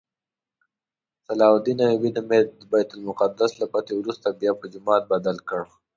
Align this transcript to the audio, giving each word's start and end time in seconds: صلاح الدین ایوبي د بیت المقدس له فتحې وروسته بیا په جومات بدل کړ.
صلاح 1.25 1.51
الدین 1.55 1.79
ایوبي 1.85 2.09
د 2.13 2.19
بیت 2.71 2.89
المقدس 2.95 3.51
له 3.59 3.65
فتحې 3.71 3.95
وروسته 3.97 4.27
بیا 4.39 4.51
په 4.59 4.65
جومات 4.73 5.03
بدل 5.13 5.37
کړ. 5.49 5.61